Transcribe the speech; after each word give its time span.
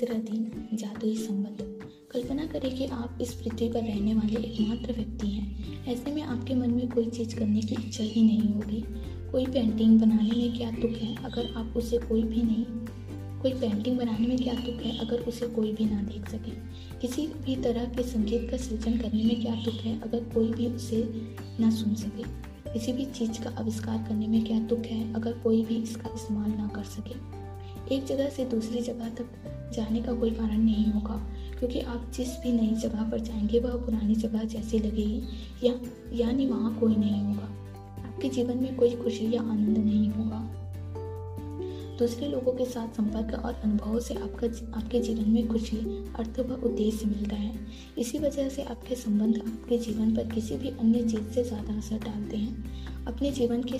तीसरा 0.00 0.18
दिन 0.18 0.68
जादुई 0.74 1.16
संबंध। 1.16 1.80
कल्पना 2.10 2.46
करें 2.46 2.76
कि 2.76 2.86
आप 2.86 3.18
इस 3.20 3.34
पृथ्वी 3.34 3.68
पर 3.68 3.80
रहने 3.80 4.14
वाले 4.14 4.40
एकमात्र 4.40 4.92
व्यक्ति 4.92 5.26
हैं। 5.26 5.84
ऐसे 5.84 6.14
में 6.14 6.22
आपके 6.22 6.54
मन 6.54 6.70
में 6.70 6.88
कोई 6.88 7.06
चीज़ 7.06 7.36
करने 7.36 7.60
की 7.60 7.74
इच्छा 7.74 8.04
ही 8.04 8.22
नहीं 8.22 8.54
होगी। 8.54 8.84
कोई 9.32 9.46
पेंटिंग 9.46 10.00
बनाने 10.00 10.36
में 10.36 10.56
क्या 10.56 10.70
दुख 10.70 10.90
है 10.90 11.24
अगर 11.24 11.54
आप 11.56 11.74
उसे 11.76 11.98
कोई 11.98 12.22
भी 12.22 12.42
नहीं? 12.42 12.64
कोई 13.40 13.52
पेंटिंग 13.52 13.98
बनाने 13.98 14.26
में 14.26 14.38
क्या 14.38 14.54
दुख 14.54 14.74
है 14.74 14.98
अगर 14.98 15.20
उसे 15.20 15.46
कोई 15.46 15.72
भी 15.72 15.84
ना 15.84 16.02
देख 16.02 16.28
सके? 16.28 16.50
किसी 16.98 17.26
भी 17.26 17.56
तरह 17.56 17.84
के 17.84 18.02
संगीत 18.02 18.50
का 18.50 18.56
सृजन 18.56 18.98
करने 18.98 19.24
में 19.24 19.40
क्या 19.40 19.54
दुख 19.54 19.74
है 19.74 20.00
अगर 20.00 20.20
कोई 20.20 20.52
भी 20.52 20.66
उसे 20.66 21.10
ना 21.60 21.70
सुन 21.70 21.94
सके? 21.94 22.22
किसी 22.72 22.92
भी 22.92 23.04
चीज़ 23.04 23.42
का 23.42 23.50
आविष्कार 23.50 24.08
करने 24.08 24.28
में 24.28 24.44
क्या 24.44 24.60
दुख 24.60 24.80
है 24.80 25.14
अगर 25.14 25.32
कोई 25.32 25.64
भी 25.64 25.76
इसका 25.76 26.10
इस्तेमाल 26.14 26.50
ना 26.50 26.68
कर 26.68 26.84
सके? 26.84 27.40
एक 27.94 28.04
जगह 28.04 28.28
से 28.28 28.44
दूसरी 28.44 28.82
जगह 28.82 29.08
तक 29.08 29.56
जाने 29.72 30.02
का 30.02 30.12
कोई 30.12 30.30
कारण 30.30 30.58
नहीं 30.58 30.92
होगा, 30.92 31.26
क्योंकि 31.58 31.80
आप 31.80 32.12
जिस 32.14 32.28
भी 32.28 32.52
नई 32.52 32.74
जगह 32.74 33.10
पर 33.10 33.20
जाएँगे, 33.20 33.60
वह 33.60 33.70
पुरानी 33.70 34.14
जगह 34.14 34.44
जैसी 34.44 34.78
लगेगी, 34.78 35.22
या, 35.64 35.74
यानी 36.12 36.46
वहाँ 36.46 36.78
कोई 36.78 36.96
नहीं 36.96 37.24
होगा। 37.24 37.56
आपके 38.08 38.28
जीवन 38.28 38.56
में 38.56 38.76
कोई 38.76 38.90
खुशी 38.90 39.34
या 39.34 39.42
आनंद 39.42 39.78
नहीं 39.78 40.10
होगा। 40.10 40.56
दूसरे 41.98 42.28
लोगों 42.28 42.52
के 42.52 42.64
साथ 42.64 42.88
संपर्क 42.88 43.44
और 43.44 43.54
अनुभवों 43.54 44.00
से 44.00 44.14
आपका 44.14 44.46
आपके 44.78 45.00
जीवन 45.00 45.30
में 45.30 45.48
खुशी, 45.48 45.76
अर्थ 46.18 46.40
व 46.40 46.52
उद्देश्य 46.52 47.06
मिलता 47.06 47.36
है। 47.36 47.54
इसी 47.98 48.18
वजह 48.18 48.48
से 48.48 48.62
आपके 48.62 48.94
संबंध 48.94 49.36
आपके 49.36 49.78
जीवन 49.78 50.16
पर 50.16 50.26
किसी 50.34 50.56
भी 50.56 50.68
अन्य 50.68 51.02
चीज़ 51.02 51.30
से 51.30 51.44
ज़्यादा 51.44 51.78
असर 51.78 51.98
डालते 51.98 52.36
हैं। 52.36 52.64
अपने 53.04 53.30
जीवन 53.30 53.62
के 53.62 53.78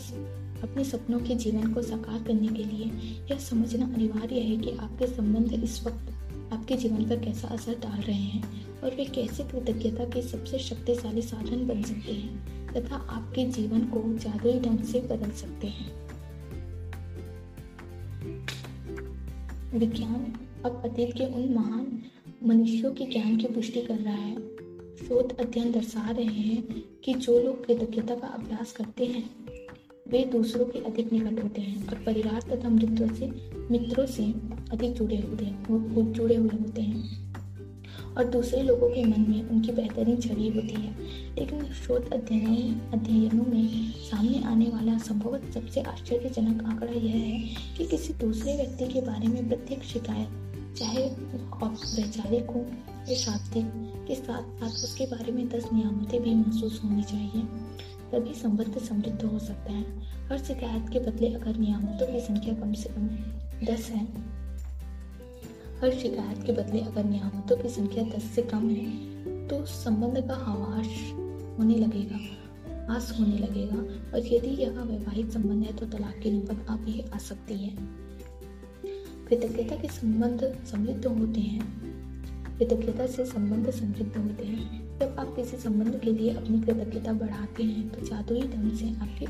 अपने 0.62 0.84
सपनों 0.84 1.20
के 1.20 1.34
जीवन 1.34 1.72
को 1.74 1.82
साकार 1.82 2.22
करने 2.22 2.48
के 2.48 2.64
लिए 2.64 2.84
यह 3.30 3.38
समझना 3.38 3.86
अनिवार्य 3.86 4.40
है 4.40 4.56
कि 4.56 4.70
आपके 4.70 5.06
संबंध 5.06 5.52
इस 5.64 5.84
वक्त 5.84 6.06
आपके 6.52 6.76
जीवन 6.76 7.08
पर 7.08 7.24
कैसा 7.24 7.48
असर 7.48 7.72
डाल 7.72 8.00
रहे 8.00 8.16
हैं 8.16 8.80
और 8.80 8.94
वे 8.94 9.04
कैसे 9.04 9.44
कृतज्ञता 9.44 10.04
के 10.04 10.22
सबसे 10.22 10.58
शक्तिशाली 10.58 11.22
साधन 11.22 11.66
बन 11.66 11.82
सकते 11.82 12.12
हैं 12.12 12.60
तथा 12.72 12.96
आपके 12.96 13.46
जीवन 13.46 13.80
को 13.80 14.18
जादुई 14.18 14.60
ढंग 14.60 14.78
से 14.78 15.00
बदल 15.00 15.30
सकते 15.30 15.66
हैं। 15.66 16.00
विज्ञान 19.78 20.40
अब 20.64 20.82
अतीत 20.84 21.12
के 21.12 21.26
उन 21.26 21.54
महान 21.54 22.02
मनुष्यों 22.44 22.92
के 22.92 23.04
ज्ञान 23.04 23.36
की 23.36 23.46
पुष्टि 23.46 23.80
कर 23.80 23.98
रहा 23.98 24.14
है। 24.14 24.36
शोध 24.96 25.36
अध्ययन 25.38 25.72
दर्शा 25.72 26.10
रहे 26.10 26.24
हैं 26.24 26.84
कि 27.04 27.14
जो 27.14 27.42
लोग 27.42 27.66
कृतज्ञता 27.66 28.14
का 28.14 28.26
अभ्यास 28.26 28.72
करते 28.72 29.04
हैं 29.04 29.39
वे 30.10 30.24
दूसरों 30.24 30.64
के 30.64 30.78
अधिक 30.78 31.12
निकट 31.12 31.42
होते 31.42 31.60
हैं 31.60 31.88
और 31.88 31.94
परिवार 31.94 32.40
तथा 32.40 32.68
मित्रों 32.68 33.14
से 33.14 33.50
मित्रों 33.70 34.06
से 34.06 34.34
अधिक 34.72 34.94
जुड़े 34.94 35.16
होते 35.16 35.44
हैं 35.44 36.12
जुड़े 36.12 36.34
हुए 36.34 36.48
होते 36.48 36.82
हैं। 36.82 37.30
और 38.16 38.24
दूसरे 38.24 38.62
लोगों 38.62 38.90
के 38.90 39.04
मन 39.04 39.20
में 39.28 39.48
उनकी 39.48 39.72
बेहतरीन 39.72 40.16
छवि 40.16 40.48
होती 40.48 40.74
है। 40.74 40.90
लेकिन 41.38 41.64
शोध 41.64 42.12
अध्ययनों 42.12 42.90
अध्ययनों 42.98 43.44
में 43.44 43.92
सामने 43.92 44.42
आने 44.42 44.64
वाला 44.64 44.98
संभवत 44.98 45.50
सबसे 45.54 45.80
आश्चर्यजनक 45.80 46.64
आंकड़ा 46.64 46.92
यह 46.92 47.10
है 47.10 47.40
कि 47.78 47.86
किसी 47.86 48.12
दूसरे 48.12 48.56
व्यक्ति 48.56 48.88
के 48.88 49.00
बारे 49.00 49.28
में 49.28 49.48
प्रत्येक 49.48 49.82
शिकायत, 49.82 50.28
चाहे 50.78 51.06
वैचारिक 51.96 52.50
हो 52.50 52.66
या 53.08 53.14
शाब्दिक, 53.14 53.64
के 54.08 54.14
साथ 54.14 54.42
साथ 54.42 54.84
उसके 54.84 55.06
बारे 55.06 55.32
में 55.32 55.48
दस 55.48 55.68
नियामतें 55.72 56.22
भी 56.22 56.34
महसूस 56.34 56.80
होनी 56.84 57.02
चाहिए। 57.02 57.69
तभी 58.12 58.34
संबंध 58.34 58.78
समृद्ध 58.78 59.22
हो 59.24 59.38
सकता 59.38 59.72
है। 59.72 59.84
हर 60.28 60.38
शिकायत 60.38 60.88
के 60.92 60.98
बदले 61.00 61.28
अगर 61.28 61.56
नियामतों 61.56 62.06
की 62.12 62.20
संख्या 62.20 62.54
कम 62.54 62.72
से 62.72 62.88
कम 62.88 63.06
दस 63.66 63.88
है, 63.90 64.04
हर 65.80 65.90
शिकायत 65.92 66.42
के 66.46 66.52
बदले 66.52 66.80
अगर 66.80 67.04
नियामतों 67.04 67.56
की 67.56 67.68
संख्या 67.68 68.04
दस 68.04 68.24
से 68.24 68.42
कम 68.42 68.68
है 68.70 69.48
तो 69.48 69.64
संबंध 69.66 70.26
का 70.28 70.34
आवास 70.34 70.86
होने 71.58 71.74
लगेगा, 71.74 72.18
आस 72.94 73.16
होने 73.20 73.38
लगेगा। 73.38 73.76
और 74.12 74.26
यदि 74.26 74.50
यह 74.62 74.70
वैवाहिक 74.70 75.30
संबंध 75.30 75.64
है 75.64 75.72
तो 75.72 75.86
तलाक 75.86 76.20
की 76.22 76.30
नौबत 76.30 76.66
आप 76.70 76.84
ही 76.88 77.04
आ 77.14 77.18
सकती 77.18 77.54
है। 77.54 77.76
कृतज्ञता 79.28 79.76
के 79.76 79.88
संबंध 79.88 80.44
समृद्ध 80.66 81.06
होते 81.06 81.40
हैं। 81.40 81.62
कृतज्ञता 82.58 83.06
से 83.06 83.24
संबंध 83.26 83.70
समृद्ध 83.70 84.16
होते 84.16 84.44
हैं। 84.44 84.89
जब 85.00 85.16
आप 85.18 85.34
किसी 85.36 85.56
संबंध 85.56 85.98
के 86.00 86.12
लिए 86.12 86.30
अपनी 86.30 86.60
कृतज्ञता 86.60 87.12
बढ़ाते 87.12 87.62
हैं 87.62 87.88
तो 87.90 88.06
जादुई 88.06 88.40
ढंग 88.42 88.72
से 88.72 88.88
आपके, 88.96 89.26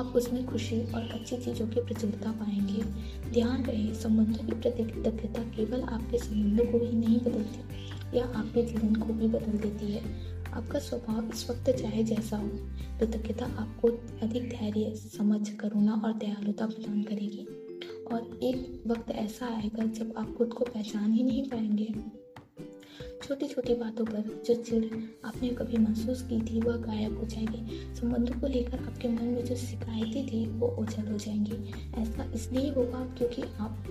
आप 0.00 0.12
उसमें 0.16 0.46
खुशी 0.46 0.80
और 0.92 1.02
अच्छी 1.02 1.36
चीज़ों 1.36 1.66
की 1.68 1.80
प्रचुरता 1.80 2.32
पाएँगे। 2.32 2.82
ध्यान 3.30 3.62
रहे, 3.64 3.94
संबंधों 3.94 4.46
की 4.46 4.52
प्रति 4.52 4.84
कृतज्ञता 4.84 5.42
केवल 5.42 5.80
आपके 5.80 6.18
संबंधों 6.18 6.64
को 6.64 6.78
ही 6.86 6.98
नहीं 6.98 7.18
बदलती, 7.20 8.18
या 8.18 8.24
आपके 8.24 8.62
जीवन 8.62 8.94
को 8.94 9.12
भी 9.12 9.28
बदल 9.28 9.58
देती 9.58 9.92
है। 9.92 10.02
आपका 10.52 10.78
स्वभाव 10.78 11.30
इस 11.34 11.50
वक्त 11.50 11.70
चाहे 11.70 12.04
जैसा 12.04 12.36
हो, 12.36 12.48
कृतज्ञता 13.00 13.46
आपको 13.46 13.88
अधिक 14.22 14.48
धैर्य, 14.50 14.94
समझ, 14.94 15.48
करुणा 15.48 16.00
और 16.04 16.12
दयालुता 16.12 16.66
प्रदान 16.66 17.02
करेगी। 17.02 17.46
और 18.12 18.38
एक 18.42 18.82
वक्त 18.86 19.10
ऐसा 19.10 19.46
आएगा 19.46 19.84
जब 19.84 20.14
आप 20.16 20.34
खुद 20.34 20.52
को 20.52 20.64
पहचान 20.64 21.12
ही 21.12 21.22
नहीं 21.22 21.42
पाएँगे। 21.44 22.23
छोटी 23.22 23.46
छोटी 23.46 23.74
बातों 23.74 24.04
पर 24.04 24.42
जो 24.46 24.54
चिड़ 24.54 24.84
आपने 25.24 25.48
कभी 25.50 25.78
महसूस 25.78 26.22
की 26.22 26.40
थी, 26.40 26.60
वह 26.60 26.76
गायब 26.76 27.18
हो 27.18 27.26
जाएगी। 27.26 27.94
संबंधों 27.96 28.40
को 28.40 28.46
लेकर 28.46 28.78
आपके 28.78 29.08
मन 29.08 29.24
में 29.24 29.44
जो 29.44 29.56
शिकायतें 29.56 30.26
थी, 30.26 30.44
वो 30.50 30.68
ओझल 30.80 31.06
हो 31.06 31.18
जाएँगी। 31.18 31.72
ऐसा 32.02 32.30
इसलिए 32.34 32.70
होगा 32.70 33.04
क्योंकि 33.18 33.42
आप, 33.42 33.84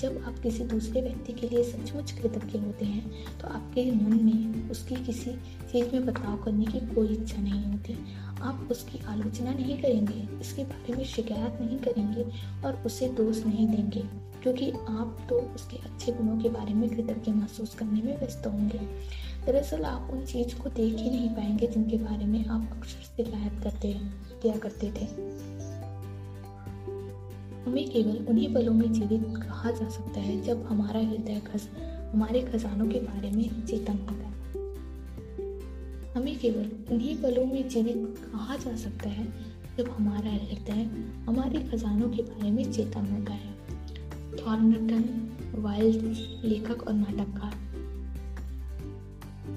जब 0.00 0.22
आप 0.26 0.38
किसी 0.38 0.64
दूसरे 0.64 1.00
व्यक्ति 1.00 1.32
के 1.32 1.48
लिए 1.48 1.62
सचमुच 1.64 2.12
कृतज्ञ 2.12 2.58
होते 2.58 2.84
हैं 2.84 3.38
तो 3.38 3.48
आपके 3.48 3.84
मन 3.92 4.18
में 4.24 4.70
उसकी 4.70 4.96
किसी 5.04 5.32
चीज़ 5.72 5.92
में 5.92 6.06
बदलाव 6.06 6.42
करने 6.44 6.64
की 6.64 6.80
कोई 6.94 7.08
इच्छा 7.08 7.40
नहीं 7.42 7.64
होती। 7.64 7.96
आप 8.42 8.68
उसकी 8.70 8.98
आलोचना 9.06 9.52
नहीं 9.52 9.80
करेंगे, 9.82 10.26
इसके 10.40 10.64
बारे 10.64 10.96
में 10.96 11.04
शिकायत 11.04 11.60
नहीं 11.60 11.78
करेंगे 11.78 12.24
और 12.66 12.82
उसे 12.86 13.08
दोष 13.12 13.44
नहीं 13.46 13.68
देंगे। 13.68 14.04
क्योंकि 14.42 14.70
आप 14.70 15.26
तो 15.28 15.34
उसके 15.36 15.76
अच्छे 15.76 16.12
गुणों 16.12 16.38
के 16.38 16.48
बारे 16.48 16.74
में 16.74 16.88
कृतज्ञ 16.90 17.32
महसूस 17.32 17.74
करने 17.74 18.02
में 18.02 18.18
व्यस्त 18.18 18.46
होंगे। 18.46 18.78
दरअसल 19.46 19.84
आप 19.84 20.10
उन 20.10 20.24
चीज़ 20.24 20.62
को 20.62 20.68
देख 20.68 20.96
ही 20.96 21.10
नहीं 21.10 21.28
पाएँगे 21.28 21.66
जिनके 21.66 21.96
बारे 21.96 22.24
में 22.24 22.46
आप 22.46 22.68
अक्सर 22.76 23.24
शिकायत 23.24 23.64
करते 23.64 24.00
किया 24.42 24.56
करते 24.56 24.92
थे। 24.92 25.32
हमें 27.66 27.90
केवल 27.90 28.26
उन्हीं 28.26 28.54
पलों 28.54 28.74
में 28.74 28.92
जीवित 28.92 29.24
कहा 29.36 29.70
जा 29.70 29.88
सकता 29.88 30.20
है 30.20 30.42
जब 30.42 30.66
हमारा 30.66 31.00
हृदय 31.00 31.40
खस 31.40 31.68
हमारे 32.12 32.42
खजानों 32.42 32.88
के 32.88 32.98
बारे 32.98 33.30
में 33.30 33.66
चेतन 33.66 33.92
होता 33.92 34.26
है। 34.26 34.32
हमें 36.12 36.38
केवल 36.38 36.70
उन्हीं 36.90 37.16
पलों 37.16 37.46
में 37.46 37.68
जीवित 37.68 38.18
कहा 38.18 38.56
जा 38.56 38.76
सकता 38.76 39.08
है 39.08 39.24
जब 39.78 39.90
हमारा 39.90 40.30
हृदय 40.30 40.90
हमारे 41.26 41.60
खजानों 41.60 42.10
के 42.10 42.22
बारे 42.22 42.50
में 42.50 42.72
चेतन 42.72 43.06
होता 43.06 43.32
है। 43.32 43.61
थॉर्नटन 44.46 45.04
वाइल्ड 45.54 46.02
लेखक 46.44 46.82
और 46.82 46.94
नाटककार। 46.94 47.60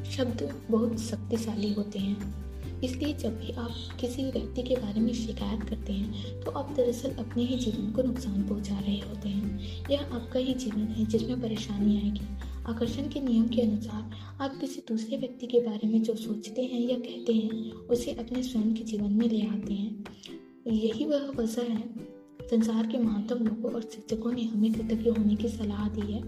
शब्द 0.06 0.62
बहुत 0.72 1.00
शक्तिशाली 1.00 1.74
होते 1.74 2.00
हैं। 2.00 2.46
इसलिए 2.82 3.14
जब 3.14 3.40
भी 3.40 3.52
आप 3.52 3.72
किसी 4.00 4.24
व्यक्ति 4.24 4.64
के 4.64 4.76
बारे 4.76 5.02
में 5.02 5.14
शिकायत 5.14 5.64
करते 5.64 5.94
हैं 5.94 6.42
तो 6.42 6.52
आप 6.52 6.74
दरअसल 6.78 7.10
अपने 7.10 7.44
ही 7.44 7.56
जीवन 7.56 7.92
को 7.92 8.02
नुकसान 8.02 8.44
पहुँचा 8.44 8.80
रहे 8.80 8.98
होते 9.00 9.30
हैं। 9.30 9.90
यह 9.92 10.02
आपका 10.14 10.40
ही 10.40 10.54
जीवन 10.54 10.88
है 10.88 11.06
जिसमें 11.06 11.42
परेशानी 11.42 11.96
आएगी। 11.98 12.26
आकर्षण 12.66 13.10
के 13.10 13.20
नियम 13.20 13.48
के 13.48 13.62
अनुसार 13.62 14.12
आप 14.42 14.58
किसी 14.62 14.82
दूसरे 14.88 15.18
व्यक्ति 15.18 15.48
के 15.48 15.60
बारे 15.60 15.88
में 15.88 16.02
जो 16.04 16.16
सोचते 16.16 16.64
हैं 16.64 16.82
या 16.82 16.98
कहते 16.98 17.34
हैं, 17.34 17.72
उसे 17.72 18.12
अपने 18.12 18.44
स्वयं 18.44 18.74
के 18.74 18.84
जीवन 18.84 19.12
में 19.12 19.30
ले 19.30 19.42
आते 19.48 19.74
हैं। 19.74 20.06
यही 20.68 21.06
वह 21.06 21.32
वजह 21.36 21.62
है 21.62 22.15
संसार 22.52 22.88
के 22.88 22.98
महानतम 22.98 23.36
लोगों 23.36 23.72
और 23.72 23.82
शिक्षकों 23.82 24.32
ने 24.32 24.44
हमें 24.44 24.74
कृतज्ञ 24.74 25.10
होने 25.10 25.36
की 25.36 25.50
सलाह 25.50 25.90
दी 25.90 26.14
है। 26.14 26.22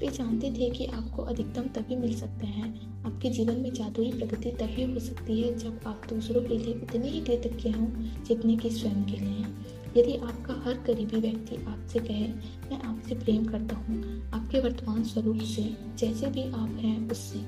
वे 0.00 0.08
जानते 0.08 0.50
थे 0.50 0.70
कि 0.70 0.86
आपको 0.86 1.22
अधिकतम 1.22 1.62
तभी 1.62 1.96
मिल 1.96 2.14
सकता 2.14 2.46
है। 2.46 2.70
आपके 3.04 3.30
जीवन 3.30 3.56
में 3.56 3.72
जादुई 3.72 4.12
प्रगति 4.12 4.50
तभी 4.50 4.92
हो 4.92 4.98
सकती 4.98 5.42
है 5.42 5.58
जब 5.58 5.80
आप 5.86 6.02
दूसरों 6.08 6.42
के 6.42 6.58
लिए 6.58 6.74
उतने 6.74 7.08
ही 7.08 7.20
कृतज्ञ 7.20 7.70
हों 7.70 7.88
जितने 8.24 8.56
कि 8.56 8.70
स्वयं 8.70 9.04
के 9.04 9.12
लिए। 9.12 9.28
हैं 9.28 9.66
यदि 9.96 10.16
आपका 10.16 10.62
हर 10.64 10.74
करीबी 10.74 11.16
व्यक्ति 11.16 11.56
आपसे 11.56 11.98
कहे, 11.98 12.28
मैं 12.70 12.82
आपसे 12.82 13.14
प्रेम 13.14 13.44
करता 13.44 13.76
हूँ। 13.76 14.22
आपके 14.30 14.60
वर्तमान 14.60 15.04
स्वरूप 15.04 15.38
से, 15.38 15.76
जैसे 15.98 16.26
भी 16.26 16.42
आप 16.42 16.68
हैं, 16.68 17.10
उससे। 17.10 17.38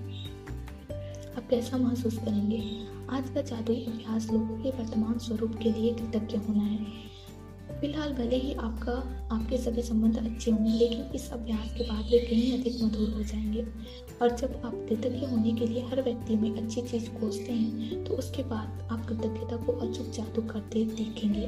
आप 1.36 1.48
कैसा 1.50 1.76
महसूस 1.76 2.16
करेंगे? 2.18 2.84
आज 3.10 3.30
का 3.30 3.40
जादुई 3.42 3.76
अभ्यास 3.76 4.32
लोगों 4.32 4.62
के 4.62 4.70
वर्तमान 4.70 5.18
स्वरूप 5.18 5.54
के 5.54 5.72
लिए 5.72 5.94
कृतज्ञ 5.94 6.36
होना 6.36 6.64
है। 6.64 7.17
फ़िलहाल 7.80 8.12
भले 8.12 8.36
ही 8.36 8.52
आपका, 8.52 8.92
आपके 9.32 9.58
सभी 9.58 9.82
संबंध 9.82 10.16
अच्छे 10.16 10.50
होंगे 10.50 10.70
लेकिन 10.70 11.04
इस 11.14 11.30
अभ्यास 11.32 11.74
के 11.78 11.84
बाद 11.84 12.04
वे 12.04 12.18
कहीं 12.18 12.60
अधिक 12.60 12.82
मधुर 12.82 13.10
हो 13.10 13.22
जाएँगे। 13.22 13.66
और 14.22 14.36
जब 14.36 14.62
आप 14.64 14.86
कृतज्ञ 14.88 15.26
होने 15.26 15.52
के 15.52 15.66
लिए 15.66 15.82
हर 15.82 16.02
व्यक्ति 16.02 16.36
में 16.36 16.50
अच्छी 16.56 16.82
चीज़ 16.82 17.10
खोजते 17.10 17.52
हैं 17.52 18.04
तो 18.04 18.14
उसके 18.14 18.42
बाद 18.42 18.88
आप 18.92 19.06
कृतज्ञता 19.06 19.56
को 19.56 19.72
अचूक 19.72 20.10
जादू 20.10 20.42
करते 20.42 20.84
देखेंगे। 20.84 21.46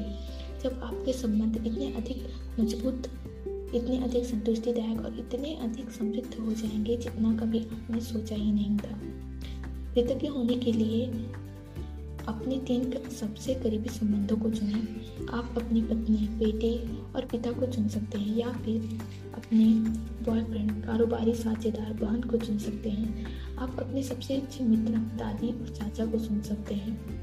जब 0.63 0.81
आपके 0.83 1.13
संबंध 1.13 1.67
इतने 1.67 1.93
अधिक 1.93 2.27
मज़बूत, 2.59 3.07
इतने 3.75 3.97
अधिक 3.97 4.25
संतुष्टिदायक 4.25 5.05
और 5.05 5.19
इतने 5.19 5.55
अधिक 5.55 5.91
समृद्ध 5.91 6.39
हो 6.39 6.53
जाएँगे, 6.53 6.97
जितना 6.97 7.37
कभी 7.37 7.59
आपने 7.59 8.01
सोचा 8.01 8.35
ही 8.35 8.51
नहीं 8.51 8.77
था। 8.77 8.99
कृतज्ञ 9.93 10.27
होने 10.27 10.55
के 10.55 10.71
लिए 10.71 11.05
अपने 12.27 12.57
तीन 12.57 13.09
सबसे 13.09 13.55
करीबी 13.55 13.89
संबंधों 13.89 14.37
को 14.37 14.49
चुनें। 14.49 15.27
आप 15.27 15.55
अपनी 15.57 15.81
पत्नी, 15.81 16.17
बेटे 16.17 16.77
और 17.15 17.25
पिता 17.25 17.51
को 17.51 17.65
चुन 17.65 17.87
सकते 17.87 18.17
हैं 18.17 18.37
या 18.37 18.51
फिर 18.51 18.99
अपने 19.33 19.65
बॉयफ्रेंड 20.25 20.85
कारोबारी, 20.85 21.33
साझेदार, 21.33 21.93
बहन 21.93 22.21
को 22.21 22.37
चुन 22.37 22.57
सकते 22.57 22.89
हैं। 22.89 23.25
आप 23.57 23.79
अपने 23.79 24.03
सबसे 24.03 24.35
अच्छे 24.35 24.63
मित्र, 24.63 24.93
दादी 24.93 25.47
और 25.47 25.67
चाचा 25.67 26.05
को 26.05 26.19
चुन 26.19 26.41
सकते 26.41 26.75
हैं। 26.75 27.21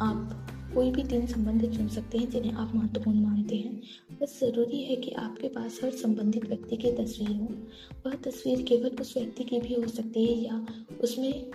आप 0.00 0.46
कोई 0.74 0.90
भी 0.90 1.04
तीन 1.04 1.26
संबंध 1.26 1.76
चुन 1.76 1.88
सकते 1.88 2.18
हैं 2.18 2.30
जिन्हें 2.30 2.52
आप 2.52 2.72
महत्वपूर्ण 2.74 3.20
मानते 3.20 3.56
हैं। 3.56 3.82
बस 4.22 4.40
ज़रूरी 4.40 4.82
है 4.82 4.96
कि 4.96 5.10
आपके 5.10 5.48
पास 5.48 5.80
हर 5.84 5.90
संबंधित 5.90 6.48
व्यक्ति 6.48 6.76
की 6.76 6.92
तस्वीर 6.92 7.36
हो। 7.36 7.48
वह 8.06 8.14
तस्वीर 8.14 8.62
केवल 8.62 8.90
उस 9.00 9.16
व्यक्ति 9.16 9.44
की 9.44 9.60
भी 9.60 9.74
हो 9.74 9.86
सकती 9.86 10.26
है 10.26 10.44
या 10.44 10.66
उसमें 11.00 11.50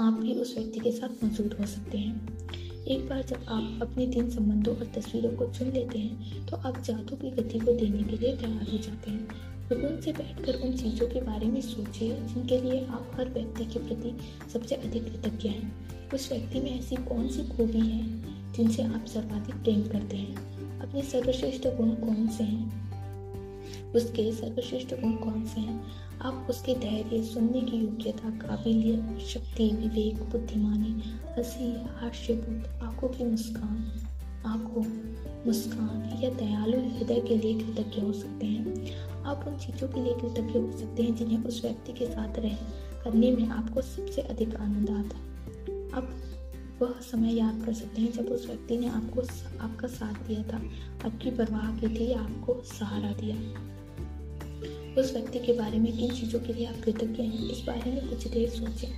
आप 0.00 0.12
भी 0.12 0.32
उस 0.34 0.54
व्यक्ति 0.58 0.80
के 0.80 0.92
साथ 0.92 1.24
मौजूद 1.24 1.56
हो 1.60 1.66
सकते 1.66 1.98
हैं। 1.98 2.84
एक 2.84 3.08
बार 3.08 3.22
जब 3.22 3.44
आप 3.48 3.78
अपने 3.82 4.06
तीन 4.06 4.30
संबंधों 4.30 4.76
और 4.76 4.84
तस्वीरों 4.84 5.30
को 5.30 5.46
चुन 5.46 5.68
लेते 5.68 5.98
हैं 5.98 6.46
तो 6.46 6.56
आप 6.56 6.80
जादू 6.82 7.16
की 7.16 7.30
गति 7.30 7.58
को 7.58 7.72
देने 7.72 8.02
के 8.02 8.16
लिए 8.16 8.36
तैयार 8.36 8.70
हो 8.72 8.78
जाते 8.78 9.10
हैं। 9.10 9.28
सुकून 9.68 10.00
से 10.00 10.12
बैठकर 10.12 10.54
उन 10.54 10.72
चीज़ों 10.72 11.06
के 11.08 11.20
बारे 11.20 11.46
में 11.46 11.60
सोचिए, 11.60 12.16
जिनके 12.20 12.60
लिए 12.60 12.84
आप 12.86 13.10
हर 13.14 13.28
व्यक्ति 13.28 13.64
के 13.64 13.78
प्रति 13.78 14.16
सबसे 14.52 14.74
अधिक 14.74 15.04
कृतज्ञ 15.04 15.48
हैं। 15.48 15.72
उस 16.10 16.32
व्यक्ति 16.32 16.60
में 16.60 16.78
ऐसी 16.78 16.96
कौन 16.96 17.28
सी 17.28 17.48
खूबी 17.48 17.80
है, 17.80 18.02
जिनसे 18.52 18.82
आप 18.82 19.04
सर्वाधिक 19.06 19.54
प्रेम 19.54 19.82
करते 19.82 20.16
हैं? 20.16 20.34
अपने 20.80 21.02
सर्वश्रेष्ठ 21.02 21.66
गुण 21.66 21.90
कौन 21.90 22.28
से 22.28 22.44
हैं? 22.44 22.84
उसके 23.92 24.32
सर्वश्रेष्ठ 24.32 24.94
गुण 24.94 25.12
कौन 25.12 25.44
से 25.44 25.60
हैं? 25.60 25.82
आप 26.24 26.46
उसके 26.50 26.74
धैर्य, 26.74 27.22
सुनने 27.22 27.60
की 27.60 27.76
योग्यता, 27.76 28.30
काबिलियत, 28.30 29.18
शक्ति, 29.20 29.70
विवेक, 29.70 30.22
बुद्धिमानी, 30.22 31.02
हँसी, 31.36 31.72
हास्यबुद्ध, 31.72 32.80
आँखों 32.82 33.08
की 33.08 33.24
मुस्कान, 33.24 33.92
आँखों, 34.46 34.82
मुस्कान 35.46 36.20
या 36.24 36.30
दयालु 36.30 36.78
हृदय 36.80 37.20
के 37.20 37.36
लिए 37.36 37.54
कृतज्ञ 37.54 38.00
हो 38.00 38.12
सकते 38.12 38.46
हैं। 38.46 38.96
आप 39.24 39.44
उन 39.48 39.56
चीज़ों 39.56 39.88
के 39.88 40.04
लिए 40.04 40.14
कृतज्ञ 40.14 40.58
हो 40.58 40.78
सकते 40.78 41.02
हैं 41.02 41.16
जिन्हें 41.16 41.44
उस 41.44 41.62
व्यक्ति 41.62 41.92
के 41.92 42.06
साथ 42.06 42.38
रह 42.38 42.54
करने 43.04 43.30
में 43.30 43.48
आपको 43.48 43.82
सबसे 43.82 44.20
अधिक 44.20 44.56
आनंद 44.56 44.90
आता 44.90 45.16
है। 45.16 45.34
आप 45.92 46.16
वह 46.82 46.94
समय 47.00 47.34
याद 47.34 47.62
कर 47.66 47.72
सकते 47.72 48.02
हैं 48.02 48.12
जब 48.12 48.26
उस 48.26 48.46
व्यक्ति 48.46 48.76
ने 48.76 48.86
आपको 48.86 49.20
आपका 49.60 49.88
साथ 49.88 50.28
दिया 50.28 50.42
था। 50.42 50.56
आपकी 51.06 51.30
परवाह 51.30 51.78
की 51.78 51.88
थी, 51.88 52.12
आपको 52.12 52.62
सहारा 52.64 53.12
दिया। 53.12 53.36
उस 54.98 55.12
व्यक्ति 55.12 55.38
के 55.38 55.52
बारे 55.52 55.78
में 55.78 55.96
किन 55.96 56.10
चीज़ों 56.10 56.40
के 56.40 56.52
लिए 56.52 56.66
आप 56.66 56.74
कृतज्ञ 56.84 57.22
हैं? 57.22 57.50
इस 57.50 57.64
बारे 57.66 57.90
में 57.92 58.08
कुछ 58.08 58.28
देर 58.28 58.48
सोचें। 58.48 58.88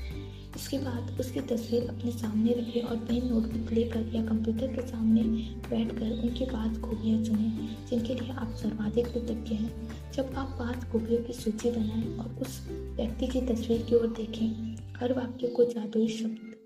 इसके 0.56 0.78
बाद 0.78 1.16
उसकी 1.20 1.40
तस्वीर 1.40 1.88
अपने 1.88 2.10
सामने 2.10 2.52
रखें 2.52 2.82
और 2.82 2.96
पेन 2.96 3.28
नोटबुक 3.28 3.72
लेकर 3.72 4.12
या 4.14 4.26
कंप्यूटर 4.26 4.66
के 4.66 4.88
सामने 4.88 5.22
बैठकर 5.70 6.10
उनकी 6.22 6.44
पाँच 6.44 6.80
खूबियाँ 6.80 7.24
चुनें 7.24 7.76
जिनके 7.90 8.14
लिए 8.14 8.30
आप 8.30 8.54
सर्वाधिक 8.54 9.06
कृतज्ञ 9.06 9.54
हैं। 9.54 9.88
जब 10.12 10.34
आप 10.36 10.56
पाँच 10.58 10.84
खूबियों 10.84 11.22
की 11.22 11.32
सूची 11.32 11.70
बनाएँ 11.70 12.18
और 12.18 12.36
उस 12.42 12.68
व्यक्ति 12.70 13.26
की 13.26 13.40
तस्वीर 13.40 13.82
की 13.82 13.94
ओर 13.94 14.06
देखें, 14.06 14.76
हर 14.96 15.12
वाक्य 15.12 15.46
को 15.46 15.64
जादुई 15.64 16.08
शब्द, 16.08 16.56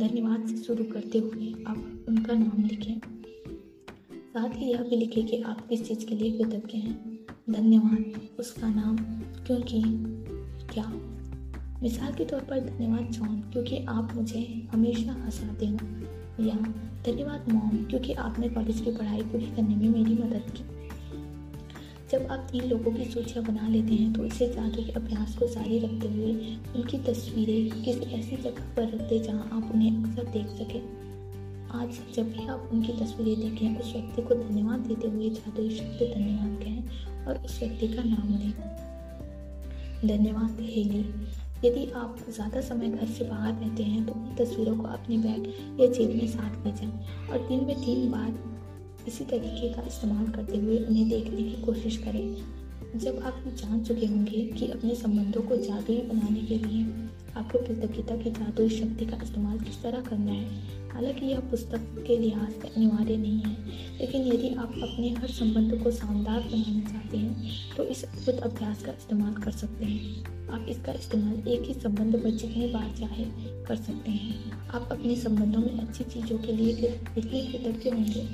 धन्यवाद 0.00 0.46
से 0.48 0.56
शुरू 0.56 0.84
करते 0.84 1.18
हुए 1.18 1.64
आप 1.66 2.06
उनका 2.08 2.34
नाम 2.34 2.64
लिखें। 2.64 3.00
साथ 4.14 4.50
ही 4.56 4.70
यह 4.70 4.82
भी 4.82 4.96
लिखें 4.96 5.26
कि 5.26 5.42
आप 5.42 5.68
किस 5.68 5.88
चीज़ 5.88 6.06
के 6.06 6.14
लिए 6.14 6.38
कृतज्ञ 6.38 6.78
हैं। 6.78 7.26
धन्यवाद 7.50 8.20
उसका 8.38 8.68
नाम, 8.68 8.96
क्योंकि 9.46 9.82
क्या? 10.72 10.84
मिसाल 11.82 12.12
के 12.12 12.24
तौर 12.24 12.40
पर 12.40 12.60
धन्यवाद 12.60 13.10
जॉन, 13.10 13.40
क्योंकि 13.52 13.84
आप 13.84 14.12
मुझे 14.14 14.68
हमेशा 14.72 15.12
हंसाते 15.12 15.66
हो। 15.66 15.78
या 16.44 16.54
धन्यवाद 17.06 17.52
मॉम, 17.52 17.84
क्योंकि 17.84 18.12
आपने 18.12 18.48
कॉलेज 18.48 18.80
की 18.80 18.90
पढ़ाई 18.90 19.22
पूरी 19.22 19.46
करने 19.46 19.74
में 19.74 19.88
मेरी 19.88 20.14
मदद 20.14 20.52
की। 20.56 20.64
जब 22.12 22.26
आप 22.26 22.46
तीन 22.52 22.64
लोगों 22.64 22.92
की 22.92 23.04
सूचियाँ 23.04 23.44
बना 23.44 23.68
लेते 23.68 23.94
हैं 23.94 24.12
तो 24.12 24.24
इसे 24.24 24.48
जादू 24.48 24.82
के 24.82 24.92
अभ्यास 24.92 25.36
को 25.38 25.46
जारी 25.46 25.78
रखते 25.78 26.08
हुए 26.08 26.56
उनकी 26.76 26.98
तस्वीरें 26.98 27.82
किसी 27.82 28.10
ऐसी 28.12 28.36
जगह 28.36 28.74
पर 28.76 28.82
रख 28.82 29.08
दें 29.08 29.22
जहाँ 29.22 29.48
आप 29.52 29.70
उन्हें 29.74 30.04
अक्सर 30.04 30.24
देख 30.24 30.46
सकें। 30.46 30.82
आज 31.74 31.98
जब 32.14 32.32
भी 32.32 32.46
आप 32.46 32.70
उनकी 32.72 32.92
तस्वीरें 32.92 33.40
देखें, 33.40 33.80
उस 33.80 33.92
व्यक्ति 33.92 34.22
को 34.22 34.34
धन्यवाद 34.34 34.80
देते 34.80 35.08
हुए 35.08 35.30
जादुई 35.30 35.70
शब्द 35.70 36.12
धन्यवाद 36.14 36.58
कहें 36.62 37.09
और 37.28 37.42
उस 37.44 37.58
व्यक्ति 37.58 37.88
का 37.88 38.02
नाम 38.02 38.28
लें 38.30 38.52
धन्यवाद, 40.08 40.60
हेली। 40.60 41.04
यदि 41.64 41.84
आप 41.92 42.16
ज़्यादा 42.28 42.60
समय 42.60 42.88
घर 42.88 43.06
से 43.08 43.24
बाहर 43.24 43.52
रहते 43.54 43.82
हैं 43.82 44.04
तो 44.06 44.12
उन 44.12 44.34
तस्वीरों 44.36 44.76
को 44.76 44.86
अपने 44.88 45.18
बैग 45.18 45.80
या 45.80 45.86
जेब 45.88 46.14
में 46.16 46.26
साथ 46.28 46.64
जाएँ 46.66 47.28
और 47.30 47.46
दिन 47.48 47.64
में 47.66 47.76
तीन 47.76 48.10
बार 48.10 48.32
इसी 49.08 49.24
तरीके 49.24 49.72
का 49.72 49.82
इस्तेमाल 49.86 50.26
करते 50.26 50.56
हुए 50.56 50.78
उन्हें 50.78 51.08
देखने 51.08 51.42
की 51.42 51.62
कोशिश 51.62 51.96
करें। 51.96 52.98
जब 52.98 53.22
आप 53.26 53.42
जान 53.56 53.82
चुके 53.84 54.06
होंगे 54.06 54.40
कि 54.48 54.66
अपने 54.68 54.94
संबंधों 54.94 55.42
को 55.42 55.56
जादुई 55.58 56.00
बनाने 56.02 56.40
के 56.40 56.58
लिए 56.58 56.82
आपको 57.36 57.58
कृतज्ञता 57.58 58.16
की 58.16 58.30
जादुई 58.30 58.68
शक्ति 58.70 59.06
का 59.06 59.18
इस्तेमाल 59.22 59.58
किस 59.58 59.82
तरह 59.82 60.00
करना 60.00 60.32
है 60.32 60.79
हालाँकि 60.92 61.26
यह 61.26 61.40
पुस्तक 61.50 62.04
के 62.06 62.16
लिहाज 62.18 62.52
से 62.52 62.68
अनिवार्य 62.68 63.16
नहीं 63.16 63.40
है, 63.40 63.54
लेकिन 63.98 64.26
यदि 64.26 64.48
आप 64.54 64.74
अपने 64.82 65.10
हर 65.12 65.28
संबंध 65.30 65.82
को 65.82 65.90
शानदार 65.90 66.40
बनाना 66.42 66.90
चाहते 66.90 67.16
हैं 67.16 67.76
तो 67.76 67.84
इस 67.84 68.04
अद्भुत 68.04 68.40
अभ्यास 68.42 68.82
का 68.82 68.92
इस्तेमाल 68.92 69.34
कर 69.34 69.50
सकते 69.52 69.84
हैं। 69.84 70.48
आप 70.50 70.66
इसका 70.68 70.92
इस्तेमाल 70.92 71.48
एक 71.48 71.62
ही 71.62 71.74
संबंध 71.74 72.16
पर 72.22 72.30
जितनी 72.32 72.66
बार 72.72 72.94
चाहे 72.98 73.24
कर 73.64 73.76
सकते 73.76 74.10
हैं। 74.10 74.50
आप 74.68 74.88
अपने 74.92 75.16
संबंधों 75.16 75.60
में 75.60 75.78
अच्छी 75.78 76.04
चीज़ों 76.04 76.38
के 76.38 76.52
लिए 76.52 76.70
इतने 77.18 77.40
कृतज्ञ 77.42 77.90
होंगे, 77.90 78.26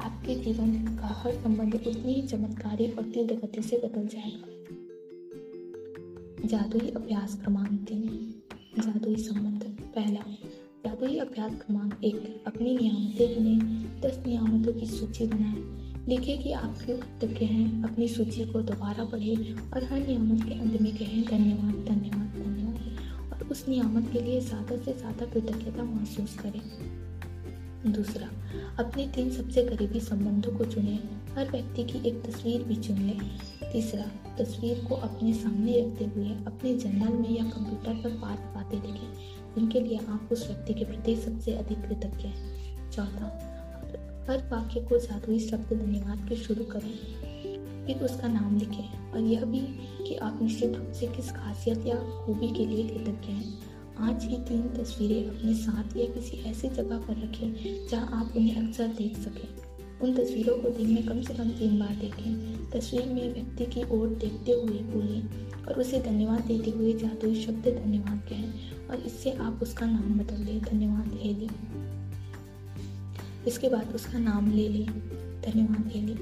आपके 0.00 0.34
जीवन 0.34 0.96
का 0.96 1.08
हर 1.22 1.32
संबंध 1.34 1.74
उतनी 1.76 2.12
ही 2.12 2.22
चमत्कारी 2.22 2.86
और 2.88 3.02
तीव्र 3.04 3.34
गति 3.36 3.62
से 3.62 3.76
बदल 3.76 4.06
जाएगा। 4.08 4.52
जादुई 6.48 6.88
अभ्यास 6.90 7.40
क्रमांक 7.42 7.80
तीन, 7.88 8.02
जादुई 8.78 9.16
संबंध 9.18 9.64
पहला। 9.94 10.24
जादुई 10.84 11.16
अभ्यास 11.18 11.52
क्रमांक 11.52 12.04
एक, 12.04 12.16
अपनी 12.46 12.76
नियामतें 12.76 13.28
गिने। 13.28 13.54
दस 14.00 14.18
नियामतों 14.26 14.72
की 14.72 14.86
सूची 14.86 15.26
बनाएँ। 15.26 16.06
लिखे 16.08 16.36
कि 16.36 16.52
आप 16.52 16.74
क्यों 16.84 16.96
कृतज्ञ 16.96 17.46
हैं, 17.46 17.82
अपनी 17.84 18.08
सूची 18.08 18.44
को 18.44 18.60
दोबारा 18.62 19.04
पढ़ें 19.04 19.54
और 19.54 19.84
हर 19.84 20.06
नियामत 20.06 20.44
के 20.44 20.54
अंत 20.54 20.80
में 20.80 20.96
कहें, 20.96 21.22
धन्यवाद 21.24 21.84
धन्यवाद 21.88 22.34
धन्यवाद। 22.36 23.32
और 23.32 23.48
उस 23.48 23.64
नियामत 23.68 24.10
के 24.12 24.20
लिए 24.20 24.40
ज़्यादा 24.40 24.76
से 24.76 24.92
ज़्यादा 24.92 25.26
कृतज्ञता 25.26 25.84
महसूस 25.84 26.36
करें। 26.38 26.60
दूसरा, 27.92 28.28
अपने 28.78 29.06
तीन 29.06 29.30
सबसे 29.30 29.64
करीबी 29.64 30.00
संबंधों 30.00 30.52
को 30.52 30.64
चुनें। 30.64 30.98
हर 31.36 31.50
व्यक्ति 31.50 31.84
की 31.84 32.08
एक 32.08 32.22
तस्वीर 32.22 32.62
भी 32.62 32.76
चुन 32.76 32.98
लें। 32.98 33.18
तीसरा, 33.72 34.04
तस्वीर 34.38 34.84
को 34.88 34.94
अपने 34.94 35.32
सामने 35.34 35.80
रखते 35.80 36.04
हुए 36.04 36.28
अपने 36.46 36.74
जर्नल 36.74 37.16
में 37.18 37.30
या 37.30 37.44
कंप्यूटर 37.44 38.02
पर 38.02 38.16
बात 38.18 38.52
बातें 38.54 38.76
लिखें 38.76 39.42
जिनके 39.56 39.80
लिए 39.80 39.98
आप 39.98 40.28
उस 40.32 40.46
व्यक्ति 40.46 40.74
के 40.74 40.84
प्रति 40.84 41.16
सबसे 41.16 41.52
अधिक 41.54 41.78
कृतज्ञ 41.78 42.28
हैं। 42.28 42.54
चौथा, 42.90 43.50
हर 44.30 44.38
वाक्य 44.38 44.80
को 44.80 44.98
जादुई 44.98 45.38
शब्द 45.38 45.72
धन्यवाद 45.72 46.28
के 46.28 46.36
शुरू 46.36 46.64
करें। 46.64 47.24
फिर 47.86 47.96
उसका 47.96 48.28
नाम 48.28 48.58
लिखें 48.58 49.10
और 49.10 49.20
यह 49.20 49.44
भी 49.44 49.60
कि 50.08 50.14
आप 50.14 50.38
निश्चित 50.42 50.74
रूप 50.74 50.92
से 50.92 51.06
किस 51.06 51.32
खासियत 51.32 51.86
या 51.86 51.96
खूबी 51.96 52.48
के 52.48 52.66
लिए 52.66 52.88
कृतज्ञ 52.88 53.32
हैं। 53.32 53.74
आज 53.98 54.24
ही 54.24 54.36
तीन 54.38 54.62
तस्वीरें 54.62 55.28
अपने 55.28 55.54
साथ 55.54 55.96
या 55.96 56.06
किसी 56.06 56.36
ऐसी 56.36 56.68
जगह 56.68 56.98
पर 56.98 57.12
रखें 57.12 57.88
जहाँ 57.88 58.08
आप 58.12 58.36
उन्हें 58.36 58.68
अक्सर 58.68 58.88
देख 58.88 59.16
सकें। 59.16 59.73
उन 60.02 60.14
तस्वीरों 60.14 60.56
को 60.58 60.68
दिन 60.68 60.90
में 60.90 61.06
कम 61.06 61.20
से 61.22 61.34
कम 61.34 61.50
तीन 61.50 61.78
बार 61.78 61.94
देखें। 61.96 62.70
तस्वीर 62.70 63.06
में 63.06 63.32
व्यक्ति 63.34 63.66
की 63.66 63.82
ओर 63.90 64.08
देखते 64.20 64.52
हुए 64.52 64.78
बोलें 64.92 65.66
और 65.66 65.80
उसे 65.80 66.00
धन्यवाद 66.00 66.40
देते 66.40 66.70
हुए 66.70 66.92
जादुई 66.92 67.34
शब्द 67.42 67.68
धन्यवाद 67.68 68.22
कहें 68.28 68.88
और 68.88 68.96
इससे 69.06 69.32
आप 69.40 69.60
उसका 69.62 69.86
नाम 69.86 70.18
बदल 70.18 70.44
दें 70.44 70.60
धन्यवाद 70.62 71.18
हेली 71.22 71.48
इसके 73.46 73.68
बाद 73.68 73.94
उसका 73.94 74.18
नाम 74.18 74.50
ले 74.52 74.68
लें। 74.68 74.86
धन्यवाद 75.42 75.90
हेली 75.94 76.14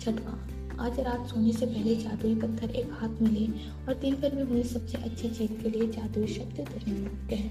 छठवा, 0.00 0.38
आज 0.80 1.00
रात 1.00 1.26
सोने 1.28 1.52
से 1.52 1.66
पहले 1.66 1.96
जादुई 1.96 2.34
पत्थर 2.34 2.70
एक 2.70 2.90
हाथ 2.92 3.20
में 3.22 3.30
लें 3.30 3.70
और 3.88 3.94
दिन 3.94 4.14
भर 4.14 4.34
में 4.34 4.42
हुई 4.42 4.62
सबसे 4.62 4.98
अच्छी 4.98 5.28
चीज़ 5.28 5.52
के 5.62 5.70
लिए 5.70 5.88
जादुई 5.88 6.26
शब्द 6.26 6.60
धन्यवाद 6.60 7.28
कहें। 7.30 7.50